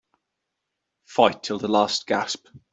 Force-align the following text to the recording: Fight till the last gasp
Fight 1.05 1.43
till 1.43 1.59
the 1.59 1.67
last 1.67 2.07
gasp 2.07 2.47